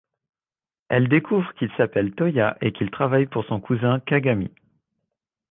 Elle 0.89 1.09
découvre 1.09 1.53
qu'il 1.53 1.69
s'appelle 1.77 2.15
Toya 2.15 2.57
et 2.59 2.73
qu'il 2.73 2.89
travaille 2.89 3.27
pour 3.27 3.45
son 3.45 3.59
cousin 3.61 3.99
Kagami. 3.99 4.49